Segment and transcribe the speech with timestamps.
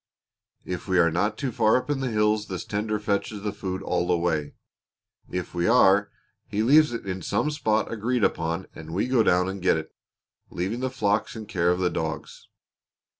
[0.65, 3.83] If we are not too far up in the hills this tender fetches the food
[3.83, 4.55] all the way;
[5.29, 6.09] if we are,
[6.47, 9.93] he leaves it in some spot agreed upon and we go down and get it,
[10.49, 12.47] leaving the flocks in care of the dogs.